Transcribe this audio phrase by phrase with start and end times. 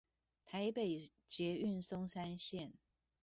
[0.51, 2.73] 臺北捷運松山線